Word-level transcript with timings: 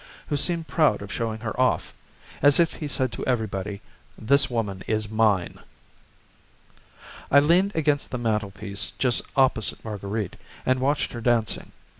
who 0.29 0.35
seemed 0.35 0.67
proud 0.67 1.03
of 1.03 1.11
showing 1.13 1.41
her 1.41 1.55
off, 1.61 1.93
as 2.41 2.59
if 2.59 2.73
he 2.73 2.87
said 2.87 3.11
to 3.11 3.23
everybody: 3.27 3.81
"This 4.17 4.49
woman 4.49 4.81
is 4.87 5.11
mine." 5.11 5.59
I 7.29 7.39
leaned 7.39 7.75
against 7.75 8.09
the 8.09 8.17
mantel 8.17 8.49
piece 8.49 8.93
just 8.97 9.21
opposite 9.35 9.85
Marguerite 9.85 10.37
and 10.65 10.79
watched 10.79 11.11
her 11.11 11.21
dancing. 11.21 11.71